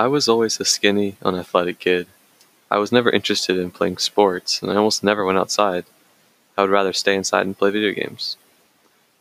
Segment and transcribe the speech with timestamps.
[0.00, 2.06] I was always a skinny, unathletic kid.
[2.70, 5.84] I was never interested in playing sports, and I almost never went outside.
[6.56, 8.38] I would rather stay inside and play video games.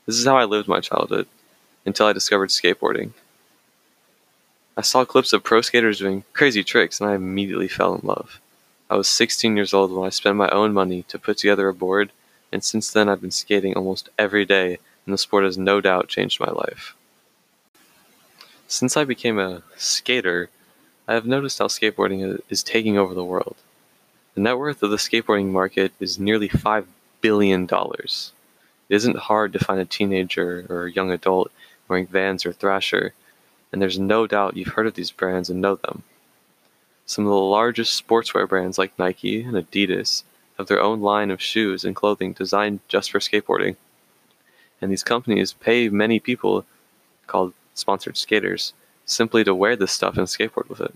[0.05, 1.27] This is how I lived my childhood,
[1.85, 3.11] until I discovered skateboarding.
[4.77, 8.39] I saw clips of pro skaters doing crazy tricks, and I immediately fell in love.
[8.89, 11.73] I was 16 years old when I spent my own money to put together a
[11.73, 12.13] board,
[12.53, 16.07] and since then I've been skating almost every day, and the sport has no doubt
[16.07, 16.95] changed my life.
[18.69, 20.49] Since I became a skater,
[21.09, 23.55] I have noticed how skateboarding is taking over the world.
[24.35, 26.85] The net worth of the skateboarding market is nearly $5
[27.19, 27.63] billion.
[27.63, 28.31] It
[28.89, 31.51] isn't hard to find a teenager or a young adult
[31.87, 33.15] wearing Vans or Thrasher,
[33.71, 36.03] and there's no doubt you've heard of these brands and know them.
[37.07, 40.21] Some of the largest sportswear brands like Nike and Adidas
[40.59, 43.77] have their own line of shoes and clothing designed just for skateboarding.
[44.79, 46.65] And these companies pay many people,
[47.25, 48.73] called sponsored skaters,
[49.09, 50.93] simply to wear this stuff and skateboard with it.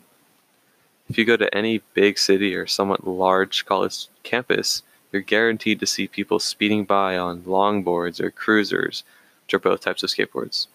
[1.10, 5.86] If you go to any big city or somewhat large college campus, you're guaranteed to
[5.86, 9.04] see people speeding by on longboards or cruisers,
[9.46, 10.68] which are both types of skateboards.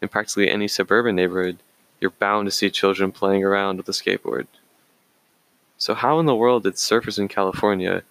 [0.00, 1.58] In practically any suburban neighborhood,
[2.00, 4.46] you're bound to see children playing around with a skateboard.
[5.78, 8.02] So, how in the world did surfers in California,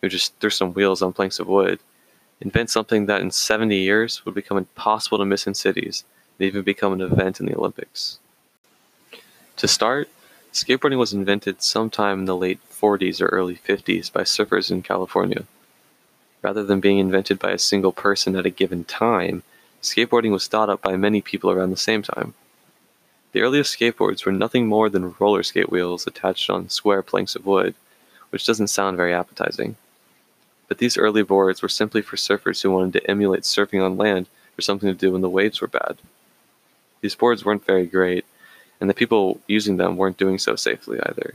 [0.00, 1.80] who just threw some wheels on planks of wood,
[2.40, 6.04] invent something that in 70 years would become impossible to miss in cities
[6.38, 8.18] and even become an event in the Olympics?
[9.58, 10.08] To start,
[10.52, 15.44] skateboarding was invented sometime in the late 40s or early 50s by surfers in California.
[16.42, 19.42] Rather than being invented by a single person at a given time,
[19.82, 22.34] skateboarding was thought up by many people around the same time.
[23.32, 27.46] The earliest skateboards were nothing more than roller skate wheels attached on square planks of
[27.46, 27.74] wood,
[28.30, 29.76] which doesn't sound very appetizing.
[30.68, 34.26] But these early boards were simply for surfers who wanted to emulate surfing on land
[34.58, 35.98] or something to do when the waves were bad.
[37.04, 38.24] These boards weren't very great,
[38.80, 41.34] and the people using them weren't doing so safely either.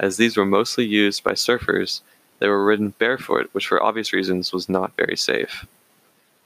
[0.00, 2.00] As these were mostly used by surfers,
[2.38, 5.66] they were ridden barefoot, which for obvious reasons was not very safe.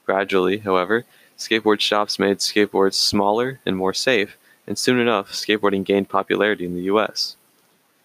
[0.05, 1.05] Gradually, however,
[1.37, 4.35] skateboard shops made skateboards smaller and more safe,
[4.67, 7.37] and soon enough, skateboarding gained popularity in the US.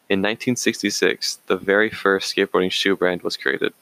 [0.09, 3.75] In 1966, the very first skateboarding shoe brand was created.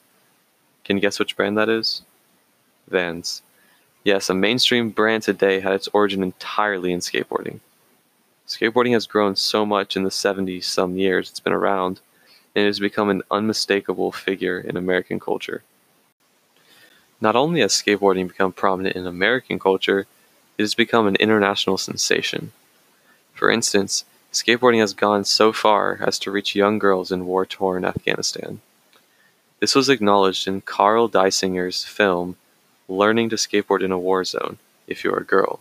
[0.85, 2.01] Can you guess which brand that is?
[2.87, 3.43] Vans.
[4.05, 7.59] Yes, a mainstream brand today had its origin entirely in skateboarding.
[8.47, 12.01] Skateboarding has grown so much in the 70 some years it's been around,
[12.53, 15.63] and it has become an unmistakable figure in American culture.
[17.19, 20.05] Not only has skateboarding become prominent in American culture,
[20.59, 22.51] it has become an international sensation.
[23.33, 27.83] For instance, skateboarding has gone so far as to reach young girls in war torn
[27.83, 28.61] Afghanistan.
[29.59, 32.37] This was acknowledged in Carol Dysinger's film
[32.87, 35.59] Learning to Skateboard in a War Zone If You're a Girl.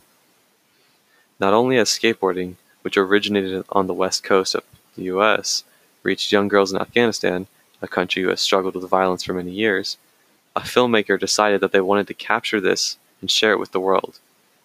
[1.41, 4.63] Not only has skateboarding, which originated on the west coast of
[4.95, 5.65] the US,
[6.03, 7.47] reached young girls in Afghanistan,
[7.81, 9.97] a country who has struggled with violence for many years,
[10.55, 14.19] a filmmaker decided that they wanted to capture this and share it with the world.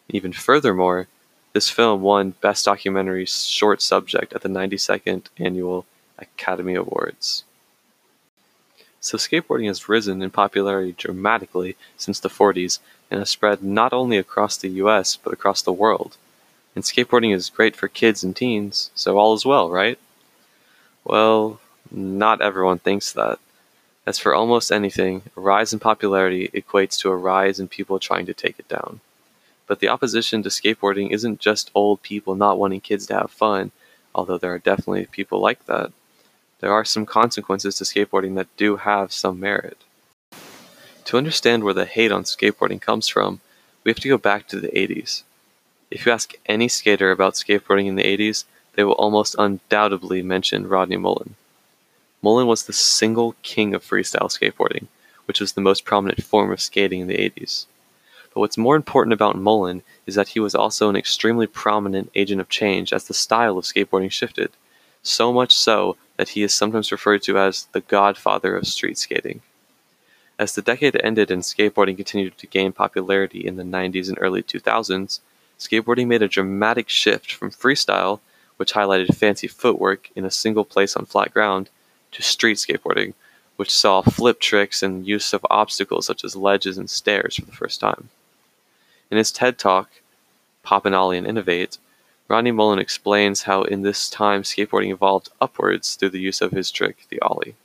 [0.10, 1.08] Even furthermore,
[1.54, 5.86] this film won Best Documentary Short Subject at the 92nd Annual
[6.18, 7.46] Academy Awards.
[9.10, 12.78] So, skateboarding has risen in popularity dramatically since the 40s
[13.10, 16.16] and has spread not only across the US but across the world.
[16.76, 19.98] And skateboarding is great for kids and teens, so all is well, right?
[21.04, 21.60] Well,
[21.90, 23.40] not everyone thinks that.
[24.06, 28.28] As for almost anything, a rise in popularity equates to a rise in people trying
[28.28, 29.00] to take it down.
[29.66, 33.72] But the opposition to skateboarding isn't just old people not wanting kids to have fun,
[34.14, 35.92] although there are definitely people like that
[36.60, 39.78] there are some consequences to skateboarding that do have some merit.
[41.06, 43.42] To understand where the hate on skateboarding comes from,
[43.84, 45.24] we have to go back to the 80s.
[45.90, 48.44] If you ask any skater about skateboarding in the 80s,
[48.76, 51.36] they will almost undoubtedly mention Rodney Mullen.
[52.22, 54.88] Mullen was the single king of freestyle skateboarding,
[55.26, 57.66] which was the most prominent form of skating in the 80s.
[58.34, 62.42] But what's more important about Mullen is that he was also an extremely prominent agent
[62.42, 64.52] of change as the style of skateboarding shifted,
[65.10, 69.42] so much so that he is sometimes referred to as the godfather of street skating.
[70.38, 74.42] As the decade ended and skateboarding continued to gain popularity in the 90s and early
[74.42, 75.20] 2000s,
[75.60, 78.22] skateboarding made a dramatic shift from freestyle,
[78.58, 81.70] which highlighted fancy footwork in a single place on flat ground,
[82.12, 83.14] to street skateboarding,
[83.58, 87.52] which saw flip tricks and use of obstacles such as ledges and stairs for the
[87.52, 88.10] first time.
[89.12, 89.90] In his TED Talk,
[90.64, 91.78] Pop and Ollie and Innovate,
[92.30, 96.70] Rodney Mullen explains how in this time skateboarding evolved upwards through the use of his
[96.70, 97.56] trick, the ollie.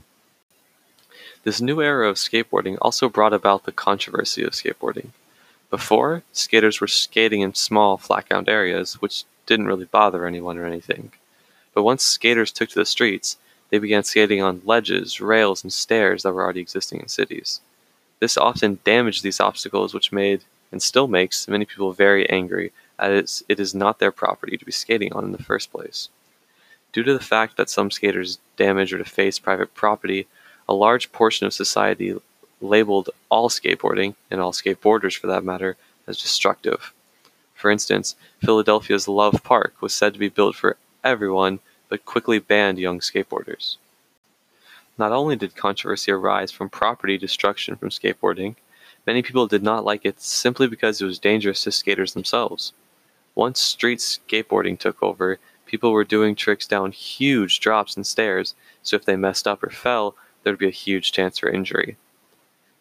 [1.43, 5.09] This new era of skateboarding also brought about the controversy of skateboarding.
[5.69, 10.65] Before, skaters were skating in small, flat ground areas, which didn't really bother anyone or
[10.65, 11.13] anything.
[11.75, 13.37] But once skaters took to the streets,
[13.69, 17.61] they began skating on ledges, rails, and stairs that were already existing in cities.
[18.19, 23.45] This often damaged these obstacles, which made, and still makes, many people very angry, as
[23.49, 26.09] it is not their property to be skating on in the first place.
[26.93, 30.27] Due to the fact that some skaters damage or deface private property,
[30.69, 32.17] a large portion of society
[32.61, 35.77] labeled all skateboarding, and all skateboarders for that matter,
[36.07, 36.93] as destructive.
[37.55, 42.79] For instance, Philadelphia's Love Park was said to be built for everyone but quickly banned
[42.79, 43.77] young skateboarders.
[44.97, 48.55] Not only did controversy arise from property destruction from skateboarding,
[49.07, 52.73] many people did not like it simply because it was dangerous to skaters themselves.
[53.35, 58.95] Once street skateboarding took over, people were doing tricks down huge drops and stairs, so
[58.95, 61.97] if they messed up or fell, there would be a huge chance for injury.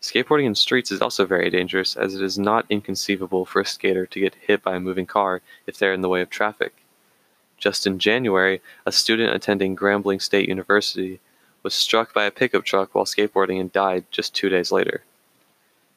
[0.01, 4.05] Skateboarding in streets is also very dangerous, as it is not inconceivable for a skater
[4.05, 6.73] to get hit by a moving car if they're in the way of traffic.
[7.57, 11.21] Just in January, a student attending Grambling State University
[11.63, 15.03] was struck by a pickup truck while skateboarding and died just two days later.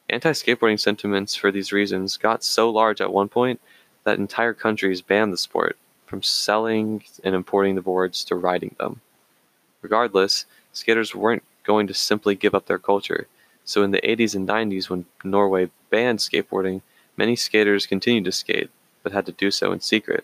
[0.09, 3.59] Anti skateboarding sentiments for these reasons got so large at one point
[4.07, 5.75] that entire countries banned the sport,
[6.05, 9.01] from selling and importing the boards to riding them.
[9.81, 13.27] Regardless, skaters weren't going to simply give up their culture,
[13.65, 16.83] so in the 80s and 90s, when Norway banned skateboarding,
[17.17, 18.69] many skaters continued to skate,
[19.03, 20.23] but had to do so in secret.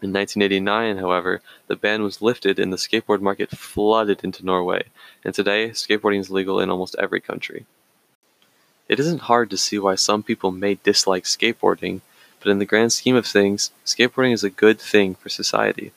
[0.00, 4.84] In 1989, however, the ban was lifted and the skateboard market flooded into Norway,
[5.22, 7.66] and today skateboarding is legal in almost every country.
[8.88, 12.00] It isn't hard to see why some people may dislike skateboarding,
[12.40, 15.92] but in the grand scheme of things, skateboarding is a good thing for society.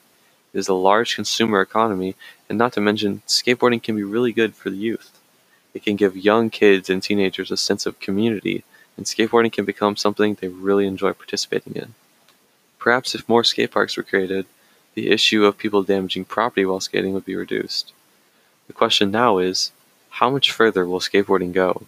[0.53, 2.15] It is a large consumer economy,
[2.47, 5.19] and not to mention, skateboarding can be really good for the youth.
[5.73, 8.63] It can give young kids and teenagers a sense of community,
[8.95, 11.95] and skateboarding can become something they really enjoy participating in.
[12.77, 14.45] Perhaps if more skate parks were created,
[14.93, 17.93] the issue of people damaging property while skating would be reduced.
[18.67, 19.71] The question now is
[20.09, 21.87] how much further will skateboarding go?